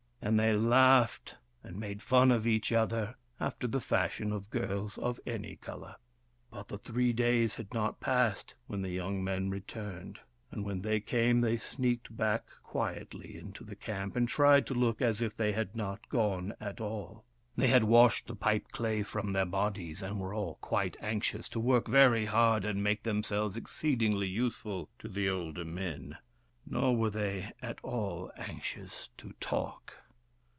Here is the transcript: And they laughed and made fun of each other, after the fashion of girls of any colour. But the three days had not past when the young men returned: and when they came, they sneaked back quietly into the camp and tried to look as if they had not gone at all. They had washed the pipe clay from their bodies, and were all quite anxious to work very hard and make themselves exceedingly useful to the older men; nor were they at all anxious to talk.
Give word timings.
And 0.23 0.39
they 0.39 0.53
laughed 0.55 1.37
and 1.63 1.79
made 1.79 2.03
fun 2.03 2.29
of 2.29 2.45
each 2.45 2.71
other, 2.71 3.15
after 3.39 3.65
the 3.65 3.81
fashion 3.81 4.31
of 4.31 4.51
girls 4.51 4.99
of 4.99 5.19
any 5.25 5.55
colour. 5.55 5.95
But 6.51 6.67
the 6.67 6.77
three 6.77 7.11
days 7.11 7.55
had 7.55 7.73
not 7.73 7.99
past 7.99 8.53
when 8.67 8.83
the 8.83 8.91
young 8.91 9.23
men 9.23 9.49
returned: 9.49 10.19
and 10.51 10.63
when 10.63 10.83
they 10.83 10.99
came, 10.99 11.41
they 11.41 11.57
sneaked 11.57 12.15
back 12.15 12.45
quietly 12.61 13.35
into 13.35 13.63
the 13.63 13.75
camp 13.75 14.15
and 14.15 14.29
tried 14.29 14.67
to 14.67 14.75
look 14.75 15.01
as 15.01 15.23
if 15.23 15.35
they 15.35 15.53
had 15.53 15.75
not 15.75 16.07
gone 16.07 16.53
at 16.59 16.79
all. 16.79 17.25
They 17.57 17.69
had 17.69 17.85
washed 17.85 18.27
the 18.27 18.35
pipe 18.35 18.67
clay 18.71 19.01
from 19.01 19.33
their 19.33 19.47
bodies, 19.47 20.03
and 20.03 20.19
were 20.19 20.35
all 20.35 20.59
quite 20.61 20.97
anxious 21.01 21.49
to 21.49 21.59
work 21.59 21.87
very 21.87 22.25
hard 22.25 22.63
and 22.63 22.83
make 22.83 23.01
themselves 23.01 23.57
exceedingly 23.57 24.27
useful 24.27 24.87
to 24.99 25.07
the 25.07 25.27
older 25.29 25.65
men; 25.65 26.19
nor 26.67 26.95
were 26.95 27.09
they 27.09 27.53
at 27.59 27.79
all 27.81 28.31
anxious 28.37 29.09
to 29.17 29.33
talk. 29.39 29.95